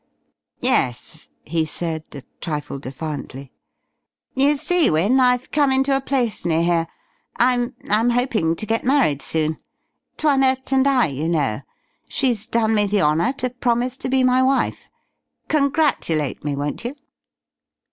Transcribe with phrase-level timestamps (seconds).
[0.61, 3.51] "Yes," he said, a trifle defiantly.
[4.33, 6.87] "You see, Wynne, I've come into a place near here.
[7.37, 9.59] I'm I'm hoping to get married soon.
[10.17, 11.61] 'Toinette and I, you know.
[12.07, 14.89] She's done me the honour to promise to be my wife.
[15.49, 16.95] Congratulate me, won't you?"